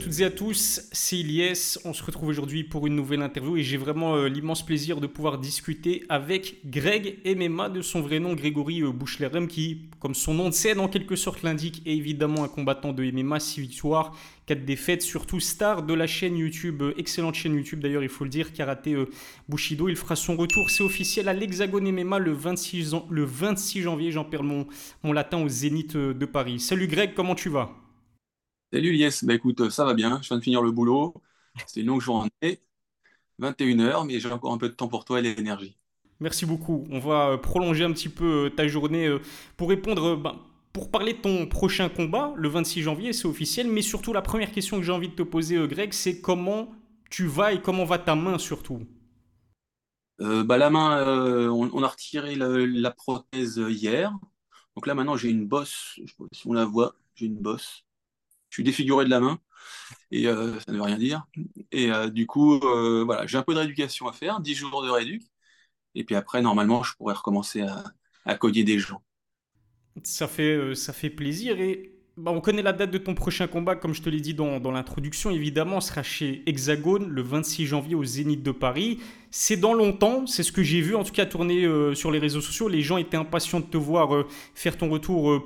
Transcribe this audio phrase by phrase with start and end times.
[0.00, 1.78] toutes et à tous, c'est Ilyes.
[1.84, 5.06] On se retrouve aujourd'hui pour une nouvelle interview et j'ai vraiment euh, l'immense plaisir de
[5.06, 10.32] pouvoir discuter avec Greg MMA de son vrai nom Grégory euh, Bouchlerem qui, comme son
[10.32, 14.16] nom de scène en quelque sorte l'indique, est évidemment un combattant de MMA, 6 victoires,
[14.46, 18.24] 4 défaites, surtout star de la chaîne YouTube, euh, excellente chaîne YouTube d'ailleurs il faut
[18.24, 18.96] le dire, Karaté
[19.50, 19.90] Bushido.
[19.90, 24.24] Il fera son retour, c'est officiel à l'Hexagone MMA le 26, le 26 janvier, j'en
[24.24, 24.66] perds mon
[25.12, 26.58] latin au Zénith de Paris.
[26.58, 27.79] Salut Greg, comment tu vas?
[28.72, 31.14] Salut Lies, bah écoute, ça va bien, je viens de finir le boulot,
[31.66, 32.60] c'est une longue journée,
[33.40, 35.76] 21h, mais j'ai encore un peu de temps pour toi et l'énergie.
[36.20, 36.86] Merci beaucoup.
[36.88, 39.20] On va euh, prolonger un petit peu euh, ta journée euh,
[39.56, 40.38] pour répondre, ben,
[40.72, 44.52] pour parler de ton prochain combat, le 26 janvier, c'est officiel, mais surtout la première
[44.52, 46.72] question que j'ai envie de te poser, Greg, c'est comment
[47.10, 48.86] tu vas et comment va ta main surtout?
[50.20, 54.12] Bah, La main, on, a retiré la, prothèse hier,
[54.76, 57.38] donc là maintenant j'ai une bosse, je sais pas si on la voit, j'ai une
[57.38, 57.84] bosse
[58.50, 59.38] je suis défiguré de la main
[60.10, 61.26] et euh, ça ne veut rien dire.
[61.72, 64.82] Et euh, du coup, euh, voilà, j'ai un peu de rééducation à faire, 10 jours
[64.84, 65.22] de rééduc.
[65.94, 67.84] Et puis après, normalement, je pourrais recommencer à,
[68.26, 69.02] à cogner des gens.
[70.04, 71.60] Ça fait, ça fait plaisir.
[71.60, 74.34] Et bah, on connaît la date de ton prochain combat, comme je te l'ai dit
[74.34, 75.30] dans, dans l'introduction.
[75.30, 79.00] Évidemment, ce sera chez Hexagone le 26 janvier au Zénith de Paris.
[79.30, 82.40] C'est dans longtemps, c'est ce que j'ai vu en tout cas tourner sur les réseaux
[82.40, 82.68] sociaux.
[82.68, 85.44] Les gens étaient impatients de te voir faire ton retour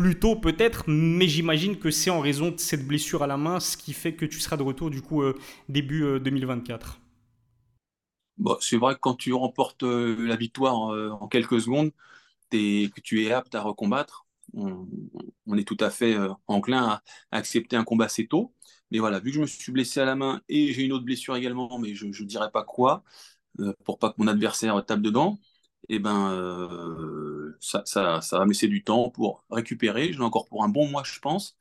[0.00, 3.60] plus tôt peut-être, mais j'imagine que c'est en raison de cette blessure à la main,
[3.60, 6.88] ce qui fait que tu seras de retour du coup euh, début 2024.
[6.88, 7.00] Euh,
[8.38, 11.90] bon, c'est vrai que quand tu remportes euh, la victoire en quelques secondes,
[12.50, 14.88] tu es apte à recombattre, on,
[15.58, 18.54] est tout à fait enclin à, accepter un combat assez tôt.
[18.90, 21.04] Mais voilà, vu que je me suis blessé à la main et j'ai une autre
[21.04, 23.04] blessure également, mais je ne dirais pas quoi,
[23.84, 25.38] pour pas que mon adversaire tape dedans,
[25.88, 30.12] et eh ben, euh, ça, ça, va me laisser du temps pour récupérer.
[30.12, 31.56] J'en ai encore pour un bon mois, je pense.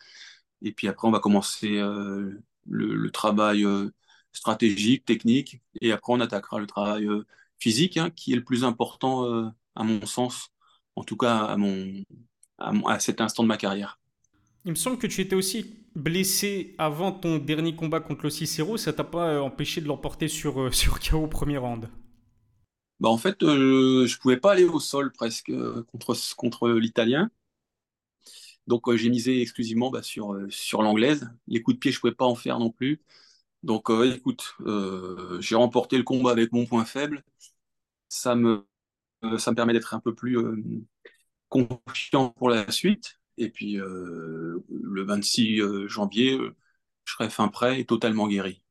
[0.62, 3.90] Et puis après, on va commencer euh, le, travail euh,
[4.34, 5.62] stratégique, technique.
[5.82, 7.08] Et après, on attaquera le travail
[7.60, 10.50] physique, hein, qui est le plus important, à mon sens,
[10.96, 12.04] en tout cas à, mon,
[12.60, 14.00] à, cet instant de ma carrière.
[14.66, 18.78] Il me semble que tu étais aussi blessé avant ton dernier combat contre le Cicero.
[18.78, 21.90] Ça t'a pas empêché de l'emporter sur, sur KO au premier round?
[23.00, 27.30] Bah, en fait, euh, je pouvais pas aller au sol presque euh, contre, contre l'italien.
[28.68, 31.30] Donc, euh, j'ai misé exclusivement bah, sur, sur l'anglaise.
[31.48, 33.02] Les coups de pied, je pouvais pas en faire non plus.
[33.64, 34.56] Donc, écoute,
[35.42, 37.24] j'ai remporté le combat avec mon point faible.
[38.10, 38.66] Ça me,
[39.40, 40.38] ça me permet d'être un peu plus
[41.50, 43.20] confiant pour la suite.
[43.38, 46.38] Et puis, le 26 janvier,
[47.06, 48.62] je serai fin prêt et totalement guéri.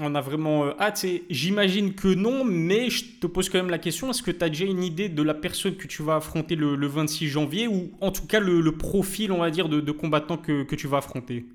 [0.00, 1.06] On a vraiment euh, hâte.
[1.30, 4.48] J'imagine que non, mais je te pose quand même la question est-ce que tu as
[4.48, 8.10] déjà une idée de la personne que tu vas affronter le, 26 janvier ou en
[8.10, 11.46] tout cas le, profil, on va dire, de, combattant que, tu vas affronter?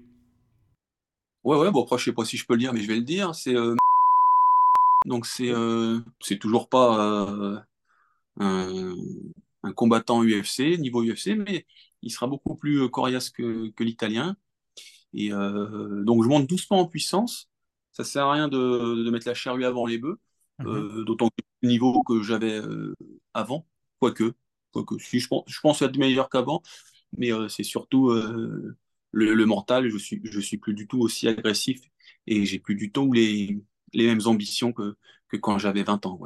[1.44, 2.96] Ouais, ouais, bon, après, je sais pas si je peux le dire, mais je vais
[2.96, 3.36] le dire.
[3.36, 3.56] C'est.
[3.56, 3.76] Euh,
[5.06, 6.00] donc, c'est euh,
[6.40, 7.66] toujours pas
[8.40, 8.96] un,
[9.76, 11.66] combattant UFC, niveau UFC, mais
[12.02, 14.38] il sera beaucoup plus coriace que, que l'italien.
[15.14, 17.49] Et donc, je monte doucement en puissance
[18.00, 20.20] ça sert à rien de, mettre la charrue avant les bœufs,
[20.60, 20.68] mhm.
[20.68, 22.96] euh, d'autant que le niveau que j'avais euh,
[23.34, 23.68] avant,
[24.00, 24.34] quoique,
[24.72, 26.62] quoique si je pense, je pense être meilleur qu'avant,
[27.18, 28.12] mais euh, c'est surtout
[29.12, 31.82] le, mental, je suis, je suis plus du tout aussi agressif
[32.28, 33.59] et j'ai plus du tout les,
[33.94, 34.96] les mêmes ambitions que,
[35.28, 36.20] que quand j'avais 20 ans.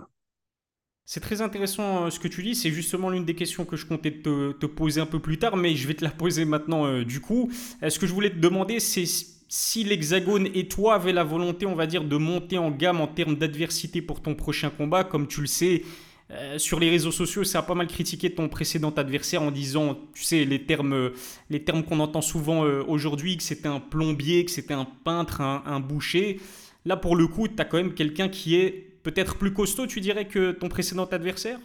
[1.06, 4.22] C'est très intéressant ce que tu dis, c'est justement l'une des questions que je comptais
[4.22, 7.19] te, te, poser un peu plus tard, mais je vais te la poser maintenant du
[7.19, 7.51] coup.
[7.81, 9.06] Ce que je voulais te demander, c'est
[9.55, 13.05] si l'Hexagone et toi avaient la volonté, on va dire, de monter en gamme en
[13.05, 15.83] termes d'adversité pour ton prochain combat, comme tu le sais,
[16.31, 19.99] euh, sur les réseaux sociaux, ça a pas mal critiqué ton précédent adversaire en disant,
[20.15, 21.11] tu sais, les termes,
[21.51, 25.41] les termes qu'on entend souvent euh, aujourd'hui, que c'était un plombier, que c'était un peintre,
[25.41, 26.39] un, boucher.
[26.83, 28.71] Là, pour le coup, tu as quand même quelqu'un qui est
[29.03, 31.59] peut-être plus costaud, tu dirais, que ton précédent adversaire?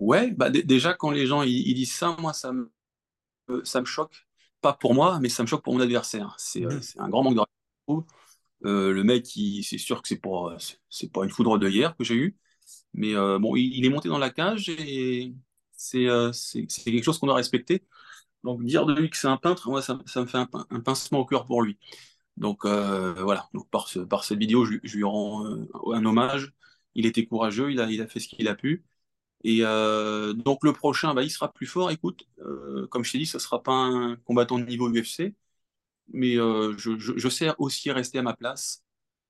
[0.00, 2.68] Ouais, bah déjà, quand les gens ils, disent ça, moi, ça me,
[3.62, 4.26] ça me choque
[4.64, 6.34] pas pour moi, mais ça me choque pour mon adversaire.
[6.38, 8.14] C'est euh, un grand manque de respect.
[8.64, 10.56] Euh, le mec, c'est sûr que c'est pour, euh,
[10.88, 12.38] c'est pas une foudre de hier que j'ai eu,
[12.94, 15.34] mais bon, il, est monté dans la cage et
[15.76, 16.06] c'est
[16.84, 17.84] quelque chose qu'on doit respecter.
[18.42, 21.26] Donc dire de lui que c'est un peintre, moi, ça, me fait un, pincement au
[21.26, 21.78] cœur pour lui.
[22.38, 25.44] Donc voilà, donc par, ce, par cette vidéo, je, lui rends
[25.92, 26.54] un hommage.
[26.94, 28.84] Il était courageux, il a, il a fait ce qu'il a pu.
[29.44, 31.90] Et euh, donc le prochain, bah, il sera plus fort.
[31.90, 35.34] Écoute, euh, comme je t'ai dit, ce ne sera pas un combattant de niveau UFC,
[36.08, 38.82] mais euh, je, sais aussi rester à ma place.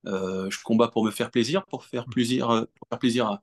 [0.05, 3.41] je combats pour me faire plaisir, pour faire plaisir, pour faire plaisir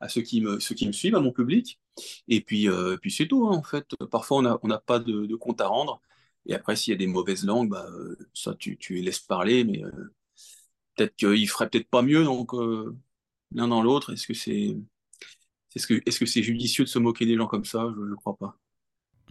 [0.00, 0.58] à, ceux, qui me,
[0.92, 1.80] suivent, à mon public.
[2.28, 2.68] Et puis,
[3.10, 3.86] c'est tout, hein, en fait.
[4.10, 6.02] Parfois, on n'a pas de, compte à rendre.
[6.46, 7.86] Et après, s'il y a des mauvaises langues, bah,
[8.34, 9.82] ça, tu, les laisses parler, mais
[10.96, 12.52] peut-être qu'il ferait peut-être pas mieux, donc
[13.52, 14.76] l'un dans l'autre, est-ce que c'est
[15.74, 17.92] est-ce que c'est judicieux de se moquer des gens comme ça?
[17.96, 18.58] Je ne crois pas.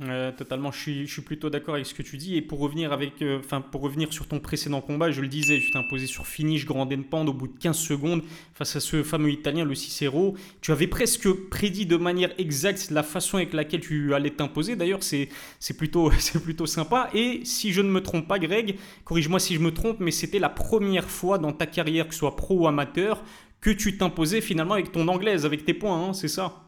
[0.02, 2.36] Euh, totalement, je suis, plutôt d'accord avec ce que tu dis.
[2.36, 3.40] Et pour revenir, avec, euh,
[3.72, 6.92] pour revenir sur ton précédent combat, je le disais, tu t'es imposé sur finish, grand
[6.92, 8.22] endpoint au bout de 15 secondes
[8.54, 10.36] face à ce fameux Italien, le Cicero.
[10.62, 14.76] Tu avais presque prédit de manière exacte la façon avec laquelle tu allais t'imposer.
[14.76, 15.30] D'ailleurs, c'est,
[15.76, 16.12] plutôt,
[16.44, 17.10] plutôt sympa.
[17.14, 20.40] Et si je ne me trompe pas, Greg, corrige-moi si je me trompe, mais c'était
[20.40, 23.24] la première fois dans ta carrière, que ce soit pro ou amateur,
[23.62, 26.68] que tu t'imposais finalement avec ton anglaise, avec tes points, hein, c'est ça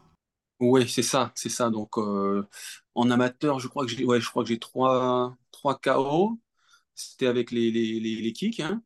[0.60, 1.70] oui, c'est ça, c'est ça.
[1.70, 2.46] Donc, euh,
[2.94, 4.20] en amateur, je crois que j'ai ouais,
[4.60, 6.38] trois, trois KO.
[6.94, 8.60] C'était avec les, les, les, kicks.
[8.60, 8.82] Hein.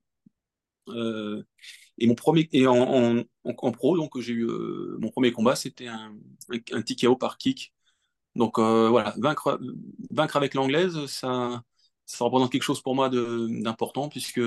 [0.89, 1.43] Euh,
[1.99, 5.56] et mon premier et en, en, en pro, donc j'ai eu euh, mon premier combat,
[5.56, 6.15] c'était un,
[6.51, 7.75] un, KO par kick.
[8.37, 9.61] Donc voilà, vaincre,
[10.11, 11.62] vaincre avec l'anglaise, ça,
[12.06, 14.41] ça représente quelque chose pour moi d'important puisque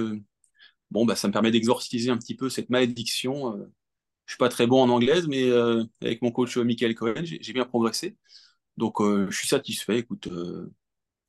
[0.92, 3.58] bon, bah, ça me permet d'exorciser un petit peu cette malédiction
[4.28, 7.54] je suis pas très bon en anglaise, mais euh, avec mon coach Michael Cohen, j'ai
[7.54, 8.18] bien progressé.
[8.76, 10.00] Donc, euh, je suis satisfait.
[10.00, 10.72] Écoute, euh,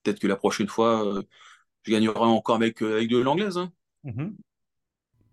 [0.02, 1.22] peut-être que la prochaine fois,
[1.84, 3.56] je gagnerai encore avec, avec de l'anglaise.
[3.56, 3.72] Hein.
[4.04, 4.32] Mm-hmm.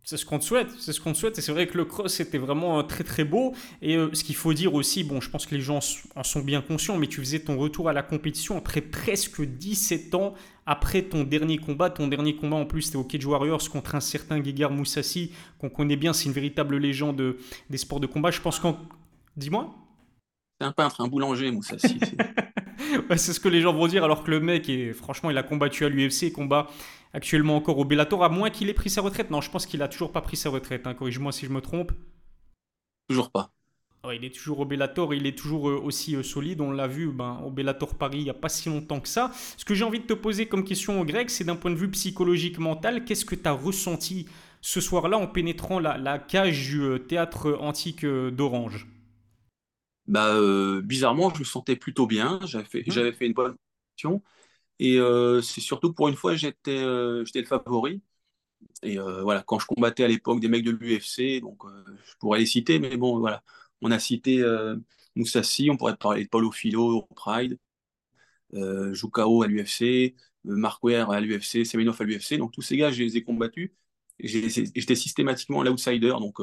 [0.04, 1.40] C'est ce qu'on te souhaite, c'est ce qu'on te souhaite.
[1.40, 3.56] Et c'est vrai que le cross était vraiment très très beau.
[3.82, 5.80] Et ce qu'il faut dire aussi, bon, je pense que les gens
[6.16, 10.14] en sont bien conscients, mais tu faisais ton retour à la compétition après presque 17
[10.14, 10.36] ans
[10.66, 11.90] après ton dernier combat.
[11.90, 15.70] Ton dernier combat en plus, c'était au Cage Warriors contre un certain Gigar Moussassi, qu'on
[15.70, 17.36] connaît bien, c'est une véritable légende
[17.70, 18.32] des sports de combat.
[18.32, 18.78] Je pense qu'en.
[19.38, 19.74] Dis-moi
[20.60, 22.00] C'est un peintre, un boulanger, Moussassi.
[23.18, 25.44] c'est ce que les gens vont dire, alors que le mec, est, franchement, il a
[25.44, 26.68] combattu à l'UFC, combat
[27.14, 29.32] actuellement encore au Bellator, à moins qu'il ait pris sa retraite.
[29.32, 30.88] Non, je pense qu'il a toujours pas pris sa retraite.
[30.88, 30.94] Hein.
[30.94, 31.92] Corrige-moi si je me trompe.
[33.08, 33.55] Toujours pas
[34.14, 36.62] il est toujours au Bellator, il est toujours euh, aussi euh, solide.
[36.62, 39.32] On l'a vu ben, au Bellator Paris il n'y a pas si longtemps que ça.
[39.58, 41.90] Ce que j'ai envie de te poser comme question, Greg, c'est d'un point de vue
[41.92, 44.28] psychologique, mental, qu'est-ce que tu as ressenti
[44.62, 48.88] ce soir-là en pénétrant la, cage du euh, théâtre antique d'Orange?
[50.08, 50.36] Bah,
[50.82, 52.40] Bizarrement, je me sentais plutôt bien.
[52.46, 53.14] J'avais fait, mmh.
[53.14, 53.56] fait une bonne
[53.96, 54.22] action.
[54.80, 55.00] Et
[55.42, 56.84] c'est surtout pour une fois, j'étais
[57.26, 58.02] j'étais le favori.
[58.84, 61.64] Et voilà, quand je combattais à l'époque des mecs de l'UFC, donc
[62.06, 63.42] je pourrais les citer, mais bon, voilà
[63.86, 64.76] on a cité euh,
[65.16, 67.60] Moussassi, on pourrait parler de Paulo Filo au Pride,
[68.56, 72.38] euh, Jukao à l'UFC, euh, Mark Ware à l'UFC, Semenov à l'UFC.
[72.38, 73.72] Donc tous ces gars, je les ai combattus.
[74.20, 76.40] J'étais systématiquement l'outsider, donc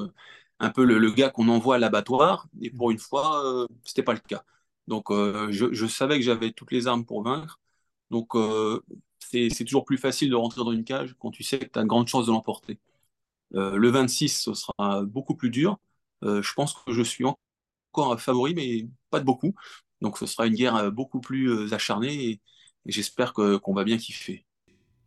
[0.61, 2.49] un peu le, gars qu'on envoie à l'abattoir.
[2.61, 4.45] Et pour une fois, ce n'était pas le cas.
[4.89, 7.61] Donc je, savais que j'avais toutes les armes pour vaincre.
[8.11, 8.35] Donc
[9.21, 11.83] c'est toujours plus facile de rentrer dans une cage quand tu sais que tu as
[11.83, 12.79] de grandes chances de l'emporter.
[13.53, 15.79] le 26, ce sera beaucoup plus dur.
[16.23, 19.55] Euh, je pense que je suis encore favori, mais pas de beaucoup.
[20.01, 22.41] Donc ce sera une guerre euh, beaucoup plus euh, acharnée et,
[22.87, 24.45] j'espère qu'on va bien kiffer.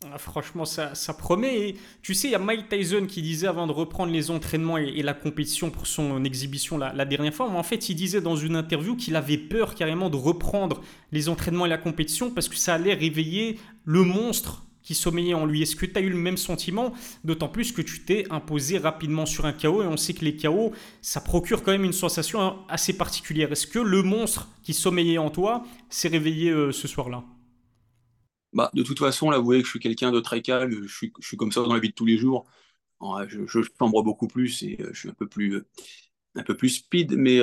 [0.10, 1.70] Ah, franchement, ça, promet.
[1.70, 4.78] Et tu sais, il y a Mike Tyson qui disait avant de reprendre les entraînements
[4.78, 8.22] et, la compétition pour son exhibition la, la dernière fois, mais en fait, il disait
[8.22, 12.48] dans une interview qu'il avait peur carrément de reprendre les entraînements et la compétition parce
[12.48, 15.64] que ça allait réveiller le monstre qui sommeillait en lui.
[15.64, 16.94] Est-ce que tu as eu le même sentiment?
[17.26, 20.38] D'autant plus que tu t'es imposé rapidement sur un chaos et on sait que les
[20.38, 20.72] chaos,
[21.02, 23.52] ça procure quand même une sensation assez particulière.
[23.52, 27.24] Est-ce que le monstre qui sommeillait en toi s'est réveillé euh, ce soir-là?
[28.54, 30.94] Bah, De toute façon, là, vous voyez que je suis quelqu'un de très calme, je
[30.94, 32.46] suis, comme ça dans la vie de tous les jours.
[33.28, 35.66] Je, je, chambre beaucoup plus et euh, je suis un peu plus, euh,
[36.36, 37.40] un peu plus speed, mais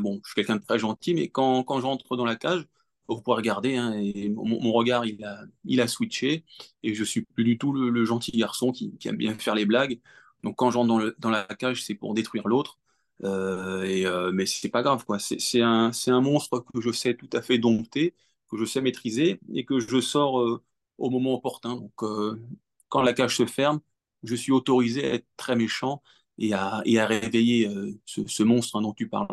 [0.00, 2.66] bon, je suis quelqu'un de très gentil, mais quand, quand j'entre dans la cage,
[3.14, 3.94] vous pouvez regarder, hein,
[4.34, 6.44] mon, regard, il a, switché,
[6.82, 10.00] et je suis plus du tout le, gentil garçon qui, aime bien faire les blagues.
[10.42, 12.78] Donc quand j'entre dans, la cage, c'est pour détruire l'autre.
[13.24, 15.04] Euh, et, euh, mais c'est pas grave.
[15.18, 18.14] C'est un, monstre que je sais tout à fait dompter,
[18.50, 20.62] que je sais maîtriser, et que je sors euh,
[20.98, 21.76] au moment opportun.
[21.76, 22.40] Donc euh,
[22.88, 23.80] quand la cage se ferme,
[24.22, 26.02] je suis autorisé à être très méchant
[26.38, 27.70] et à, réveiller
[28.04, 29.28] ce, ce, monstre dont tu parles.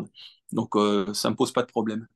[0.52, 0.74] Donc
[1.14, 2.06] ça me pose pas de problème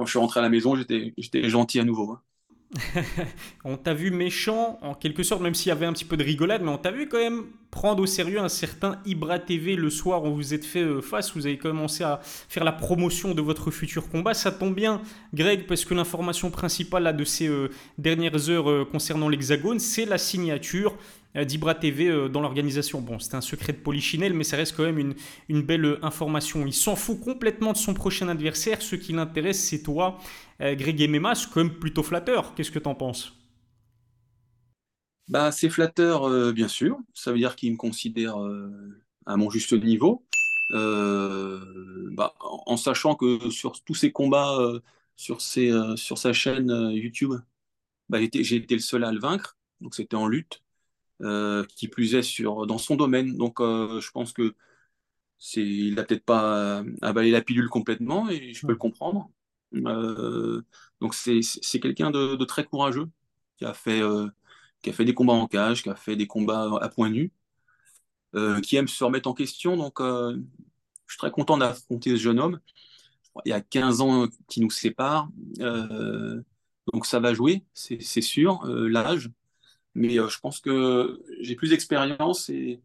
[0.00, 0.74] quand je suis rentré à la maison,
[1.18, 2.12] j'étais gentil à nouveau.
[2.12, 3.02] Hein.
[3.66, 6.24] on t'a vu méchant, en quelque sorte, même s'il y avait un petit peu de
[6.24, 9.90] rigolade, mais on t'a vu quand même prendre au sérieux un certain Ibra TV le
[9.90, 13.40] soir où vous êtes fait euh, face, vous avez commencé à faire la promotion de
[13.40, 14.34] votre futur combat.
[14.34, 15.00] Ça tombe bien,
[15.34, 20.18] Greg, parce que l'information principale de ces euh, dernières heures euh, concernant l'Hexagone, c'est la
[20.18, 20.96] signature
[21.46, 23.00] d'Ibra TV dans l'organisation.
[23.00, 25.14] Bon, c'est un secret de polichinelle, mais ça reste quand même
[25.48, 26.66] une, belle information.
[26.66, 28.82] Il s'en fout complètement de son prochain adversaire.
[28.82, 30.18] Ce qui l'intéresse, c'est toi,
[30.58, 31.36] Greg MMA.
[31.36, 32.52] C'est quand même plutôt flatteur.
[32.56, 33.39] Qu'est-ce que tu en penses?
[35.30, 36.98] Bah, C'est flatteur, bien sûr.
[37.14, 38.36] Ça veut dire qu'il me considère
[39.26, 40.24] à mon juste niveau.
[40.72, 44.58] Bah, en sachant que sur tous ses combats
[45.16, 47.32] sur, ses, sur sa chaîne YouTube,
[48.08, 49.56] bah, j'ai été le seul à le vaincre.
[49.80, 50.62] Donc c'était en lutte,
[51.76, 53.36] qui plus est sur, dans son domaine.
[53.36, 54.54] Donc je pense que
[55.38, 59.30] c'est, il n'a peut-être pas avalé la pilule complètement et je peux le comprendre.
[59.72, 63.08] donc c'est quelqu'un de, très courageux
[63.56, 64.02] qui a fait
[64.82, 67.32] qui a fait des combats en cage, qui a fait des combats à point nu,
[68.34, 69.76] euh, qui aime se remettre en question.
[69.76, 70.36] Donc, euh,
[71.06, 72.60] je suis très content d'affronter ce jeune homme.
[73.44, 75.28] Il y a 15 ans qui nous séparent.
[75.60, 76.40] Euh,
[76.92, 79.30] donc, ça va jouer, c'est sûr, l'âge.
[79.94, 82.80] Mais je pense que j'ai plus d'expérience et,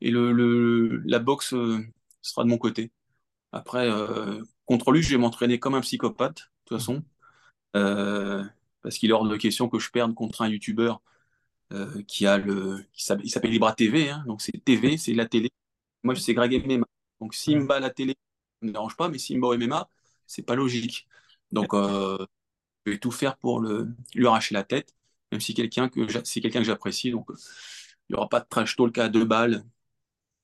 [0.00, 1.54] la boxe
[2.22, 2.90] sera de mon côté.
[3.52, 3.88] Après,
[4.66, 7.02] contre lui, je vais m'entraîner comme un psychopathe, de toute façon.
[7.72, 11.02] parce qu'il est hors de question que je perde contre un youtubeur
[11.72, 15.50] euh, qui a le, s'appelle Libra TV, hein, donc c'est TV, c'est la télé.
[16.02, 16.84] Moi, c'est Greg MMA.
[17.20, 18.14] Donc Simba la télé,
[18.62, 19.88] ne me dérange pas, mais Simba au MMA,
[20.26, 21.08] c'est pas logique.
[21.52, 22.18] Donc euh,
[22.86, 24.94] je vais tout faire pour le, lui arracher la tête,
[25.30, 27.10] même si c'est quelqu'un que j'apprécie.
[27.10, 29.64] Donc il n'y aura pas de trash talk à deux balles.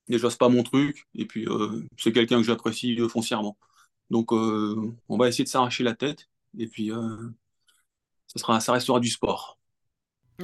[0.09, 1.07] Déjà, c'est pas mon truc.
[1.15, 3.59] Et puis euh, c'est quelqu'un que j'apprécie foncièrement.
[4.11, 6.29] Donc on va essayer de s'arracher la tête.
[6.59, 6.91] Et puis
[8.29, 9.58] ça, sera, ça restera du sport.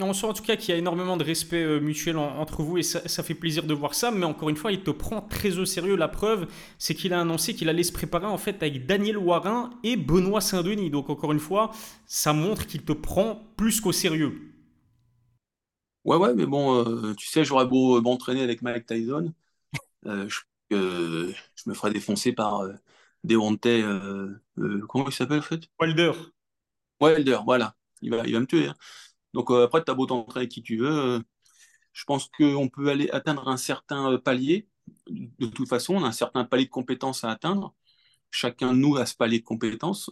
[0.00, 2.78] On sent en tout cas qu'il y a énormément de respect euh, mutuel entre vous
[2.78, 4.10] et ça, fait plaisir de voir ça.
[4.10, 5.94] Mais encore une fois, il te prend très au sérieux.
[5.94, 6.48] La preuve,
[6.78, 10.40] c'est qu'il a annoncé qu'il allait se préparer en fait avec Daniel Warin et Benoît
[10.40, 10.90] Saint-Denis.
[10.90, 11.70] Donc encore une fois,
[12.06, 14.32] ça montre qu'il te prend plus qu'au sérieux.
[16.04, 19.32] Ouais, ouais, mais bon, euh, tu sais, j'aurais beau m'entraîner avec Mike Tyson,
[20.06, 22.68] euh, je, je, me ferais défoncer par
[23.22, 23.82] Deontay,
[24.88, 25.62] comment il s'appelle en fait?
[25.80, 26.12] Wilder.
[27.00, 27.76] Wilder, voilà.
[28.02, 28.66] Il va, il va me tuer.
[28.66, 28.74] Hein.
[29.34, 30.90] Donc euh, après, tu as beau t'entraîner avec qui tu veux.
[31.18, 31.20] Euh,
[31.92, 34.68] je pense qu'on peut aller atteindre un certain euh, palier.
[35.08, 37.74] De toute façon, on a un certain palier de compétences à atteindre.
[38.30, 40.10] Chacun de nous a ce palier de compétences.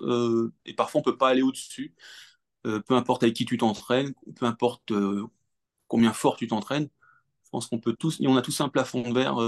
[0.66, 1.94] et parfois, on ne peut pas aller au-dessus.
[2.64, 4.92] peu importe avec qui tu t'entraînes, peu importe
[5.88, 6.88] combien fort tu t'entraînes.
[7.44, 9.38] Je pense qu'on peut tous, on a tous un plafond de verre.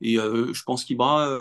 [0.00, 1.38] et je pense qu'Ibra,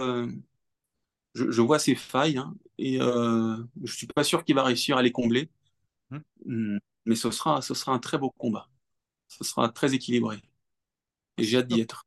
[1.36, 4.98] je, je, vois ses failles hein, et je ne suis pas sûr qu'il va réussir
[4.98, 5.50] à les combler.
[6.46, 6.80] Mmh
[7.12, 8.70] mais ce sera, ce sera un très beau combat.
[9.28, 10.38] Ce sera très équilibré.
[11.38, 12.06] Et j'ai hâte d'y être.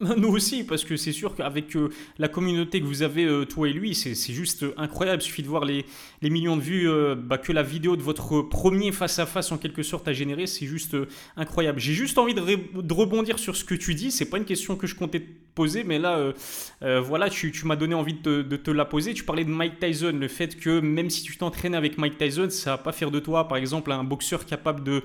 [0.00, 3.68] Nous aussi, parce que c'est sûr qu'avec euh, la communauté que vous avez, euh, toi
[3.68, 5.22] et lui, c'est juste incroyable.
[5.22, 5.84] Il suffit de voir les,
[6.22, 9.82] les millions de vues euh, bah, que la vidéo de votre premier face-à-face, en quelque
[9.82, 10.46] sorte, a généré.
[10.46, 10.96] C'est juste
[11.36, 11.78] incroyable.
[11.78, 12.40] J'ai juste envie de,
[12.80, 14.10] de, rebondir sur ce que tu dis.
[14.10, 15.20] C'est pas une question que je comptais
[15.54, 16.32] poser, mais là,
[16.80, 19.14] voilà, tu, m'as donné envie de te, la poser.
[19.14, 22.48] Tu parlais de Mike Tyson, le fait que même si tu t'entraînais avec Mike Tyson,
[22.50, 25.02] ça va pas faire de toi, par exemple, un boxeur capable de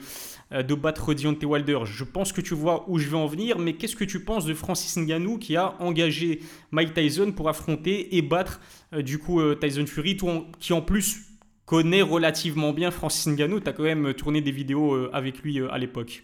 [0.53, 1.79] euh, de battre Deontay Wilder.
[1.83, 4.45] Je pense que tu vois où je vais en venir, mais qu'est-ce que tu penses
[4.45, 6.39] de Francis Ngannou qui a engagé
[6.71, 8.61] Mike Tyson pour affronter et battre
[8.93, 10.17] euh, du coup euh, Tyson Fury,
[10.59, 11.25] qui en plus
[11.65, 13.59] connaît relativement bien Francis Ngannou.
[13.59, 16.23] Tu as quand même tourné des vidéos avec lui à l'époque.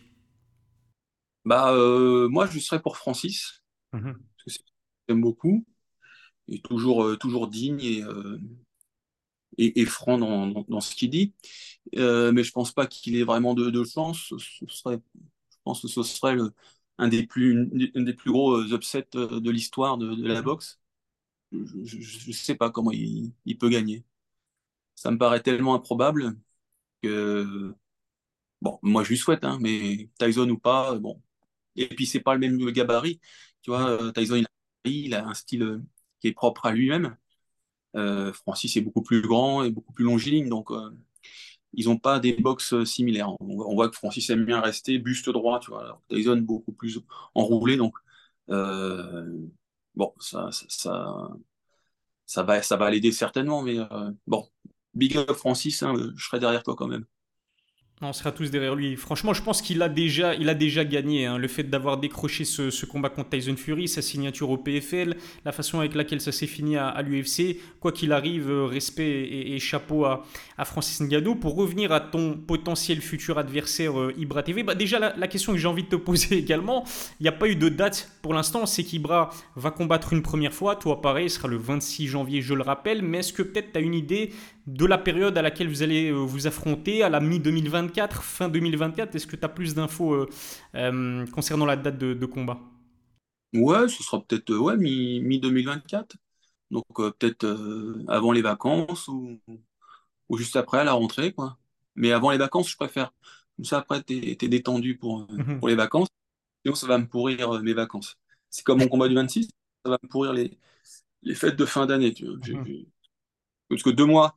[1.44, 1.76] Bah,
[2.30, 3.63] moi, je serais pour Francis.
[3.94, 4.20] Mhm.
[4.46, 4.64] Parce que
[5.08, 5.66] j'aime beaucoup.
[6.50, 7.80] Est toujours, toujours digne
[9.58, 11.34] et, et, franc dans, dans, ce qu'il dit.
[11.96, 14.34] Euh, mais je pense pas qu'il ait vraiment de, de chance.
[14.38, 16.54] Ce serait, je pense que ce serait le,
[16.98, 20.80] un, des plus, des plus gros euh, upsets euh, de l'histoire de, de, la boxe.
[21.52, 24.04] Je ne sais pas comment il, il, peut gagner.
[24.96, 26.36] Ça me paraît tellement improbable
[27.02, 27.76] que,
[28.62, 31.22] bon, moi je lui souhaite, hein, mais Tyson ou pas, bon.
[31.76, 33.20] Et puis c'est pas le même gabarit.
[33.64, 34.50] Tu vois, Tyson, il a,
[34.86, 35.82] il a un style
[36.20, 37.18] qui est propre à lui-même.
[37.96, 40.92] Euh, Francis est beaucoup plus grand et beaucoup plus longiligne, donc euh,
[41.74, 43.30] ils n'ont pas des box similaires.
[43.42, 45.84] On, voit que Francis aime bien rester buste droit, tu vois.
[45.84, 47.00] Alors, Tyson beaucoup plus
[47.36, 47.96] enroulé, donc
[48.50, 49.48] euh,
[49.96, 51.30] bon, ça, ça,
[52.26, 53.78] ça, va, ça va l'aider certainement, mais
[54.28, 54.48] bon,
[54.94, 57.06] big up Francis, hein, je serai derrière toi quand même.
[58.02, 58.98] On sera tous derrière lui.
[58.98, 61.26] Franchement, je pense qu'il a déjà, il a déjà gagné.
[61.26, 61.38] Hein.
[61.38, 65.80] Le fait d'avoir décroché ce, combat contre Tyson Fury, sa signature au PFL, la façon
[65.80, 70.26] avec laquelle ça s'est fini à, l'UFC, quoi qu'il arrive, euh, respect et, chapeau à,
[70.66, 71.36] Francis Ngannou.
[71.36, 75.60] Pour revenir à ton potentiel futur adversaire euh, Ibra TV, bah déjà la, question que
[75.60, 76.84] j'ai envie de te poser également,
[77.20, 78.66] il n'y a pas eu de date pour l'instant.
[78.66, 80.76] C'est qu'Ibra va combattre une première fois.
[80.76, 83.02] Toi, pareil, ce sera le 26 janvier, je le rappelle.
[83.02, 84.32] Mais est-ce que peut-être tu as une idée
[84.68, 89.16] de la période à laquelle vous allez euh, vous affronter, à la mi-2024, fin 2024
[89.16, 90.30] Est-ce que tu as plus d'infos euh,
[90.76, 92.60] euh, concernant la date de, combat?
[93.54, 96.16] Ouais, ce sera peut-être ouais, mi-2024.
[96.72, 97.46] Donc peut-être
[98.08, 99.40] avant les vacances ou,
[100.28, 101.32] ou, juste après à la rentrée.
[101.32, 101.58] quoi.
[101.96, 103.14] Mais avant les vacances, je préfère.
[103.56, 105.60] Comme ça, après, tu es, détendu pour, mhm.
[105.60, 106.08] pour les vacances.
[106.66, 108.18] Sinon, ça va me pourrir mes vacances.
[108.50, 109.50] C'est comme mon combat du 26,
[109.86, 110.58] ça va me pourrir les,
[111.22, 112.14] les fêtes de fin d'année.
[113.74, 114.36] Parce que deux mois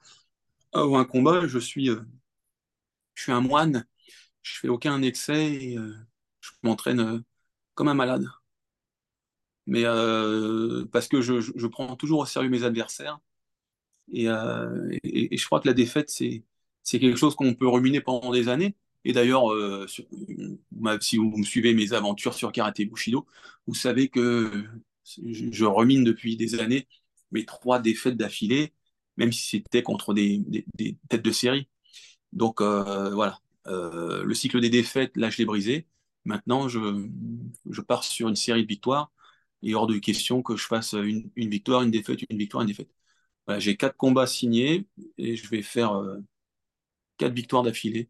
[0.72, 2.00] avant un combat, je suis, euh,
[3.14, 3.86] je suis un moine,
[4.42, 5.76] je fais aucun excès et
[6.40, 7.22] je m'entraîne
[7.74, 8.26] comme un malade.
[9.66, 9.84] Mais
[10.92, 13.18] parce que je, je, prends toujours au sérieux mes adversaires.
[14.12, 16.44] Et, je crois que la défaite, c'est
[16.98, 18.76] quelque chose qu'on peut ruminer pendant des années.
[19.04, 19.86] Et d'ailleurs, euh,
[21.00, 23.26] si vous me suivez mes aventures sur Karaté Bushido,
[23.66, 24.64] vous savez que
[25.04, 26.88] je, remine depuis des années
[27.30, 28.72] mes trois défaites d'affilée,
[29.16, 30.44] même si c'était contre des,
[31.08, 31.68] têtes de série.
[32.32, 35.86] Donc euh, voilà, euh, le cycle des défaites, là, je l'ai brisé.
[36.24, 36.80] Maintenant, je,
[37.82, 39.12] pars sur une série de victoires.
[39.62, 42.90] Et hors de question que je fasse une, victoire, une défaite, une victoire, une défaite.
[43.58, 44.86] J'ai quatre combats signés
[45.18, 46.02] et je vais faire
[47.18, 48.08] quatre victoires d'affilée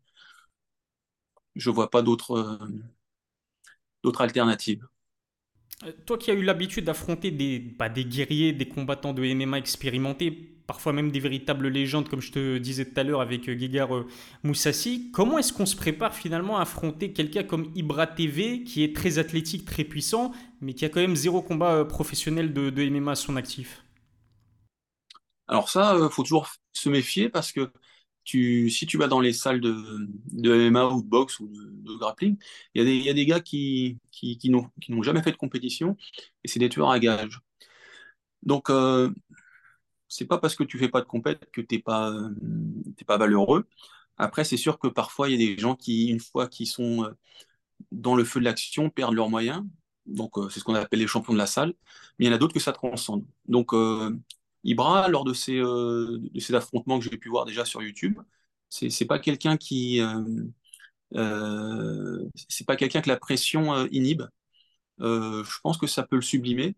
[1.56, 2.56] je vois pas euh,
[4.02, 4.86] d'autres alternatives.
[5.84, 9.58] Euh, toi qui as eu l'habitude d'affronter des, bah, des guerriers, des combattants de MMA
[9.58, 10.30] expérimentés,
[10.66, 13.90] parfois même des véritables légendes, comme je te disais tout à l'heure avec euh, Gigar
[14.42, 18.94] Moussassi, comment est-ce qu'on se prépare finalement à affronter quelqu'un comme Ibra TV, qui est
[18.96, 23.12] très athlétique, très puissant, mais qui a quand même zéro combat professionnel de, de MMA
[23.12, 23.82] à son actif?
[25.48, 27.72] Alors ça, il faut toujours se méfier parce que
[28.26, 30.08] si tu vas dans les salles de,
[30.68, 32.36] MMA ou de boxe ou de, grappling,
[32.74, 33.98] il y, a des gars qui,
[34.44, 35.96] n'ont jamais fait de compétition
[36.44, 37.40] et c'est des tueurs à gages.
[38.42, 39.10] Donc, euh,
[40.08, 42.12] c'est pas parce que tu fais pas de compète que tu n'es pas,
[43.06, 43.66] pas valeureux.
[44.18, 47.04] Après, c'est sûr que parfois, il y a des gens qui, une fois qu'ils sont
[47.04, 47.10] euh,
[47.92, 49.64] dans le feu de l'action, perdent leurs moyens.
[50.06, 51.74] Donc, euh, c'est ce qu'on appelle les champions de la salle.
[52.18, 53.26] Mais il y en a d'autres que ça transcende.
[53.46, 54.16] Donc, euh,
[54.66, 58.18] Ibra, lors de ces, euh, de ces affrontements que j'ai pu voir déjà sur YouTube,
[58.68, 60.00] c'est, c'est pas quelqu'un qui.
[60.00, 60.22] Euh,
[61.14, 64.24] euh, c'est pas quelqu'un que la pression inhibe.
[64.98, 66.76] je pense que ça peut le sublimer.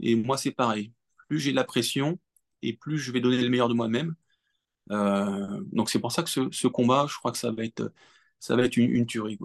[0.00, 0.92] Et moi, c'est pareil.
[1.28, 2.18] Plus j'ai de la pression
[2.62, 4.14] et plus je vais donner le meilleur de moi-même.
[4.88, 9.38] donc c'est pour ça que ce, combat, je crois que ça va être, une, tuerie.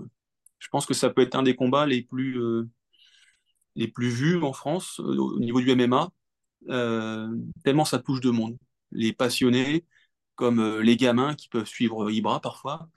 [0.60, 2.34] Je pense que ça peut être un des combats les plus
[3.76, 6.10] vus en France au niveau du MMA.
[6.70, 8.58] Euh, tellement ça touche de monde.
[8.92, 9.86] Les passionnés,
[10.36, 12.90] comme euh, les gamins qui peuvent suivre Ibra parfois,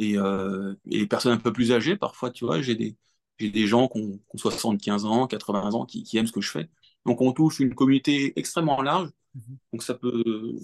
[0.00, 2.96] euh, et, les personnes un peu plus âgées, parfois, tu vois, j'ai des,
[3.40, 6.70] des gens qui ont, 75 ans, 80 ans, qui, aiment ce que je fais.
[7.06, 9.58] Donc on touche une communauté extrêmement large, mhm.
[9.72, 10.54] donc ça peut,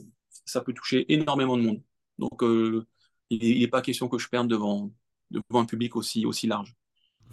[0.45, 1.83] ça peut toucher énormément de monde.
[2.19, 2.43] Donc
[3.31, 4.93] il n'est pas question que je perde devant,
[5.31, 6.75] devant un public aussi, aussi large.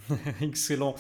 [0.42, 0.96] Excellent.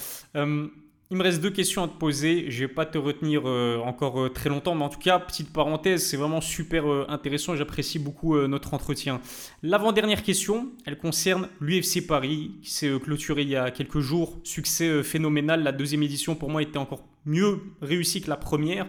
[1.12, 2.46] Il me reste deux questions à te poser.
[2.50, 5.52] Je vais pas te retenir euh, encore euh, très longtemps, mais en tout cas, petite
[5.52, 7.54] parenthèse, c'est vraiment super euh, intéressant.
[7.54, 9.20] J'apprécie beaucoup notre entretien.
[9.62, 14.40] L'avant-dernière question, elle concerne l'UFC Paris, qui s'est clôturé il y a quelques jours.
[14.46, 15.64] Succès phénoménal.
[15.64, 18.88] La deuxième édition, pour moi, était encore mieux réussie que la première.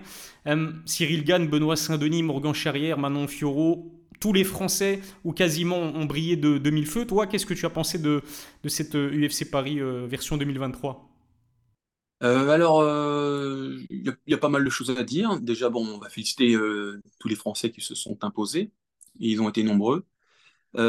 [0.87, 6.37] Cyril Gann, Benoît Saint-Denis, Morgan Charrière, Manon Fiorot, tous les Français ou quasiment ont brillé
[6.37, 7.05] de, 2000 feux.
[7.05, 8.23] Toi, qu'est-ce que tu as pensé de,
[8.63, 11.12] de cette UFC Paris version 2023
[12.23, 15.41] euh, alors, euh, il y, a pas mal de choses à dire.
[15.41, 18.71] Déjà, bon, on va féliciter euh, tous les Français qui se sont imposés.
[19.19, 20.07] ils ont été nombreux.
[20.75, 20.81] tu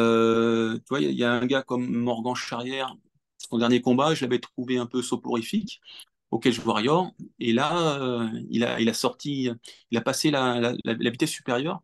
[0.90, 2.96] vois, il y, a un gars comme Morgan Charrière,
[3.38, 5.82] son dernier combat, je l'avais trouvé un peu soporifique
[6.32, 7.12] au Cage Warrior.
[7.40, 9.50] Et là, il, a, il a sorti,
[9.92, 11.82] il a passé la, vitesse supérieure.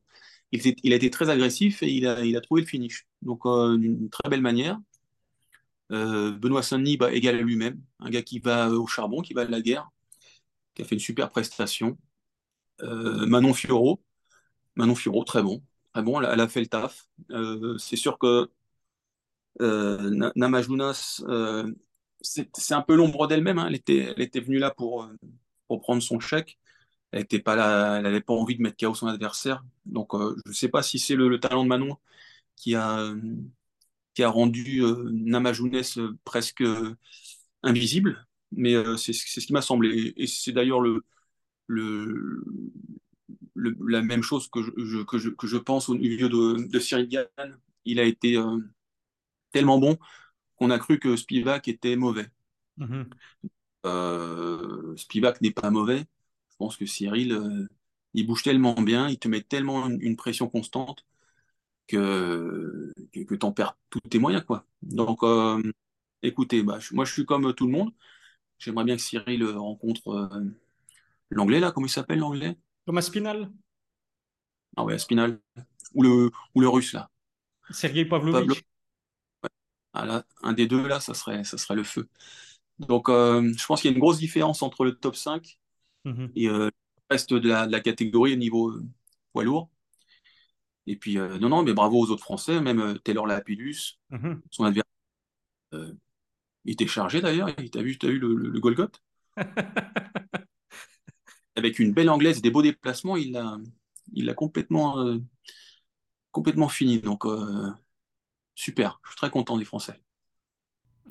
[0.51, 3.07] Il, il, a été très agressif et il a, il a trouvé le finish.
[3.21, 4.79] Donc, d'une très belle manière.
[5.91, 9.41] Euh, Benoît Saint-Denis, bah, égal à lui-même, un gars qui va au charbon, qui va
[9.41, 9.89] à la guerre,
[10.75, 11.97] qui a fait une super prestation.
[12.81, 14.01] Euh, Manon Fiorot,
[14.75, 17.07] Manon Fiorot, très bon, très bon, elle, a fait le taf.
[17.31, 18.49] Euh, c'est sûr que
[19.59, 21.21] Nama Jounas,
[22.21, 23.59] c'est un peu l'ombre d'elle-même.
[23.59, 23.67] Hein.
[23.67, 25.09] Elle, était, venue là pour,
[25.67, 26.59] prendre son chèque.
[27.11, 29.63] Elle n'avait pas, elle pas envie de mettre KO son adversaire.
[29.85, 31.97] Donc, je ne sais pas si c'est le, talent de Manon
[32.55, 33.13] qui a,
[34.19, 35.09] qui a rendu euh,
[35.97, 36.93] euh, presque euh,
[37.63, 40.13] invisible, mais c'est ce qui m'a semblé.
[40.17, 41.05] Et, c'est d'ailleurs le,
[41.67, 42.43] le,
[43.55, 47.07] la même chose que je, que je, que je pense au niveau de, de Cyril
[47.07, 47.57] Gann.
[47.85, 48.37] Il a été
[49.53, 49.97] tellement bon
[50.57, 52.27] qu'on a cru que Spivak était mauvais.
[52.77, 53.05] Mm-hmm.
[54.97, 56.03] Spivak n'est pas mauvais.
[56.49, 57.69] Je pense que Cyril,
[58.13, 61.05] il bouge tellement bien, il te met tellement une pression constante
[61.89, 64.43] que, que, tu en perds tous tes moyens.
[64.45, 64.65] Quoi.
[64.81, 65.61] Donc, euh,
[66.21, 67.91] écoutez, bah, moi je suis comme tout le monde.
[68.59, 70.45] J'aimerais bien que Cyril rencontre euh,
[71.29, 72.57] l'anglais, là, comment il s'appelle l'anglais?
[72.85, 73.51] Thomas Spinal
[74.77, 75.39] Ah ouais, Spinal.
[75.95, 77.09] Ou le, ou le russe, là.
[77.71, 78.63] Sergei Pavlovich.
[79.93, 82.07] Ah, là, un des deux, là, ça serait, ça serait le feu.
[82.77, 85.59] Donc, euh, je pense qu'il y a une grosse différence entre le top 5
[86.05, 86.31] mhm.
[86.35, 86.71] et le
[87.09, 88.73] reste de la, de la, catégorie au niveau
[89.33, 89.69] poids lourd.
[90.89, 94.41] Et puis, non, non, mais bravo aux autres Français, même Taylor Lapidus, mhm.
[94.49, 94.89] son adversaire.
[96.65, 99.03] il était chargé d'ailleurs, t'as vu, as vu le, le, Golgoth?
[101.55, 103.59] Avec une belle anglaise et des beaux déplacements, il l'a
[104.13, 105.19] il a complètement,
[106.31, 106.99] complètement fini.
[106.99, 107.23] Donc,
[108.55, 110.01] super, je suis très content des Français.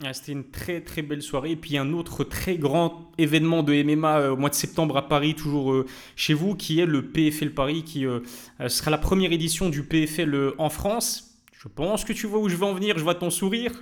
[0.04, 1.52] Ah, c'était une très très belle soirée.
[1.52, 5.08] Et puis un autre très grand événement de MMA euh, au mois de septembre à
[5.08, 8.20] Paris, toujours euh, chez vous, qui est le PFL Paris, qui euh,
[8.68, 11.42] sera la première édition du PFL en France.
[11.52, 13.72] Je pense que tu vois où je vais en venir, je vois ton sourire.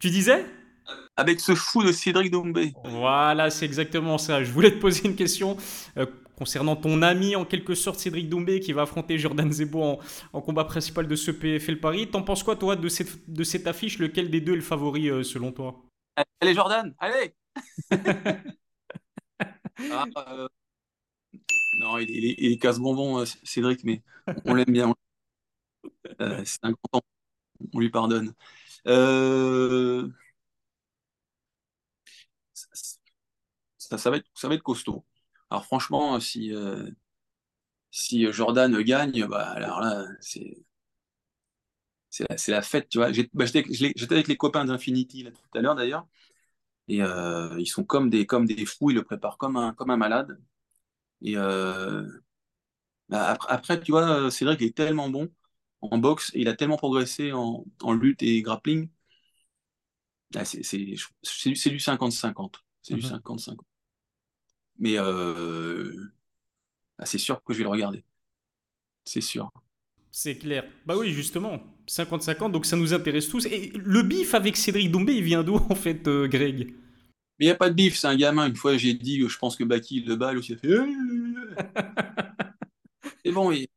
[0.00, 0.44] Tu disais?
[1.16, 2.72] Avec ce fou de Cédric Doumbé.
[2.84, 4.42] Voilà, c'est exactement ça.
[4.42, 5.56] Je voulais te poser une question
[6.40, 10.00] concernant ton ami en quelque sorte Cédric Doumbé qui va affronter Jordan Zebo
[10.32, 12.08] en, combat principal de ce PFL Paris.
[12.08, 13.98] T'en penses quoi toi de cette, de cette affiche?
[13.98, 15.84] Lequel des deux est le favori euh, selon toi?
[16.40, 17.34] Allez Jordan, allez
[17.90, 17.96] ah,
[20.16, 20.48] euh,
[21.78, 24.02] Non, il, est casse-bonbon euh, Cédric, mais
[24.46, 24.94] on l'aime bien.
[26.18, 27.02] C'est un grand
[27.74, 28.32] on lui pardonne.
[33.76, 35.04] Ça, ça, va être, ça va être costaud.
[35.50, 36.90] Alors franchement, si, euh,
[37.90, 40.64] si Jordan gagne, bah, alors là, c'est
[42.10, 43.10] c'est la, fête, tu vois.
[43.34, 46.06] Bah, j'étais avec les copains d'Infinity tout à l'heure d'ailleurs,
[46.88, 49.90] et euh, ils sont comme des, comme des fous, ils le préparent comme un, comme
[49.90, 50.40] un malade.
[51.22, 52.06] Et euh,
[53.08, 55.30] bah, après, tu vois, c'est vrai qu'il est tellement bon
[55.82, 58.90] en boxe, et il a tellement progressé en, lutte et grappling.
[60.44, 62.64] c'est du 50-50.
[62.82, 63.69] C'est du 50-50.
[64.80, 65.92] Mais euh,
[66.98, 68.04] bah, c'est sûr que je vais le regarder.
[69.04, 69.50] C'est sûr.
[70.12, 70.64] C'est clair.
[70.86, 71.60] Bah oui, justement.
[71.86, 73.46] 50-50, donc ça nous intéresse tous.
[73.46, 76.72] Et le bif avec Cédric Doumbé, il vient d'où en fait, euh, Greg?
[77.38, 78.48] Mais il n'y a pas de bif, c'est un gamin.
[78.48, 80.68] Une fois, j'ai dit, je pense que Baki le balle aussi, a fait.
[83.24, 83.68] Et bon, oui.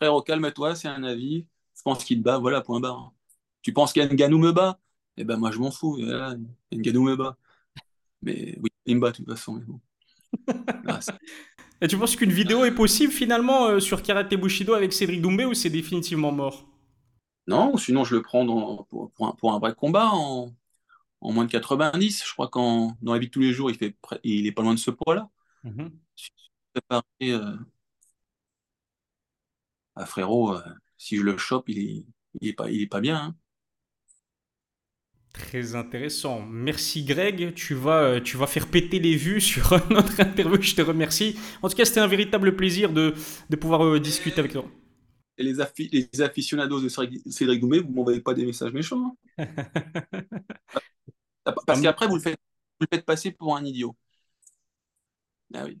[0.00, 1.46] frère, calme-toi, c'est un avis.
[1.76, 3.14] Je pense qu'il te bat, voilà, point barre.
[3.62, 4.80] Tu penses qu'Nganou me bat?
[5.16, 5.96] Eh ben moi, je m'en fous.
[5.96, 6.36] Voilà,
[6.72, 7.38] Nganou me bat.
[8.22, 9.54] Mais oui, il me bat de toute façon.
[9.54, 9.80] Mais bon.
[10.86, 11.00] Ah,
[11.80, 15.44] Et tu penses qu'une vidéo est possible finalement euh, sur Karate Bushido avec Cédric Doumbé
[15.44, 16.66] ou c'est définitivement mort?
[17.46, 20.52] Non, sinon je le prends dans, pour, un, un, vrai combat en,
[21.22, 22.24] moins de 90.
[22.26, 24.62] Je crois qu'en dans la vie de tous les jours, il, fait, il est pas
[24.62, 25.28] loin de ce poids-là.
[25.64, 25.88] Mm
[30.06, 30.62] frérot, euh,
[30.96, 32.04] si je le chope, il est,
[32.40, 33.16] il est, pas, il est pas bien.
[33.16, 33.36] Hein.
[35.38, 36.40] Très intéressant.
[36.50, 37.54] Merci Greg.
[37.54, 40.60] Tu vas, euh, tu vas faire péter les vues sur notre interview.
[40.60, 41.36] Je te remercie.
[41.62, 43.14] En tout cas, c'était un véritable plaisir de,
[43.48, 44.64] de pouvoir euh, discuter avec toi.
[45.38, 45.54] Et les,
[45.92, 49.16] les aficionados de Cédric Doumbé, vous ne m'envoyez pas des messages méchants.
[49.38, 49.46] Hein.
[51.66, 52.38] Parce qu'après, vous, le faites,
[52.80, 53.96] vous le faites passer pour un idiot.
[55.54, 55.80] Ah oui.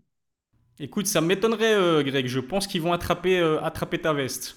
[0.80, 2.26] Écoute, ça m'étonnerait, euh, Greg.
[2.26, 4.56] Je pense qu'ils vont attraper, attraper ta veste.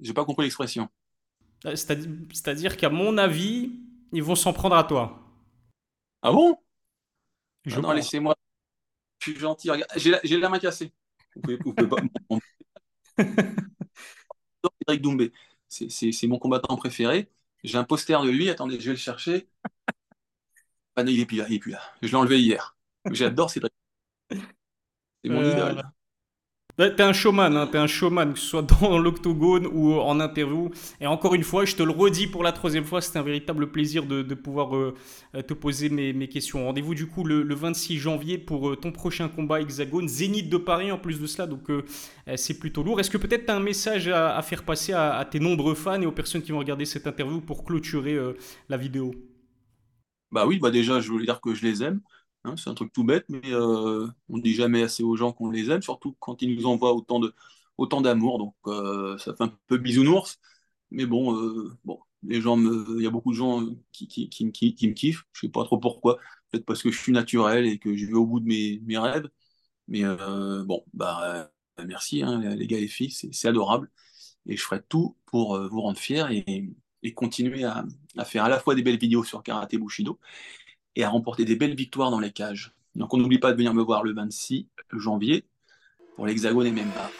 [0.00, 0.88] J'ai pas compris l'expression.
[1.66, 3.72] Euh, c'est-à-dire qu'à mon avis,
[4.12, 5.20] ils vont s'en prendre à toi.
[6.22, 6.56] Ah bon?
[7.64, 8.34] Je ah Non, laissez-moi.
[9.20, 9.70] Je suis gentil.
[9.96, 10.92] J'ai la, main cassée.
[11.36, 11.96] Vous pouvez, vous pouvez pas.
[15.00, 15.32] Doumbé.
[15.68, 17.30] C'est mon combattant préféré.
[17.64, 18.50] J'ai un poster de lui.
[18.50, 19.48] Attendez, je vais le chercher.
[20.96, 21.46] Ah non, il est plus là.
[21.48, 21.80] Il est plus là.
[22.02, 22.76] Je l'ai enlevé hier.
[23.10, 23.72] J'adore Cédric.
[24.30, 25.82] C'est mon euh, idole.
[26.78, 30.70] T'es un showman, hein, t'es un showman, que ce soit dans l'octogone ou en interview.
[31.02, 33.70] Et encore une fois, je te le redis pour la troisième fois, c'est un véritable
[33.70, 34.94] plaisir de, pouvoir euh,
[35.46, 36.64] te poser mes, questions.
[36.64, 40.90] Rendez-vous du coup le, 26 janvier pour euh, ton prochain combat hexagone, Zénith de Paris
[40.90, 41.84] en plus de cela, donc euh,
[42.36, 43.00] c'est plutôt lourd.
[43.00, 46.00] Est-ce que peut-être tu as un message à, faire passer à, à, tes nombreux fans
[46.00, 48.18] et aux personnes qui vont regarder cette interview pour clôturer
[48.70, 49.14] la vidéo?
[50.30, 52.00] Bah oui, bah déjà je voulais dire que je les aime.
[52.44, 55.32] Hein, c'est un truc tout bête, mais euh, on ne dit jamais assez aux gens
[55.32, 57.34] qu'on les aime, surtout quand ils nous envoient autant de
[57.78, 58.38] autant d'amour.
[58.38, 60.40] Donc euh, ça fait un peu bisounours.
[60.90, 64.44] Mais bon, euh, bon les gens il y a beaucoup de gens qui, qui, qui,
[64.44, 65.24] me kiffent.
[65.32, 66.18] Je ne sais pas trop pourquoi.
[66.50, 68.98] Peut-être parce que je suis naturel et que je vais au bout de mes, mes
[68.98, 69.28] rêves.
[69.88, 70.02] Mais
[70.64, 71.50] bon, bah
[71.86, 73.90] merci hein, les gars et filles, c'est adorable.
[74.46, 76.70] Et je ferai tout pour vous rendre fiers et,
[77.02, 77.84] et continuer à,
[78.16, 80.18] à, faire à la fois des belles vidéos sur Karaté Bushido
[80.96, 82.72] et à remporter des belles victoires dans les cages.
[82.94, 85.44] Donc on n'oublie pas de venir me voir le 26 janvier
[86.16, 87.10] pour l'Hexagone et même pas.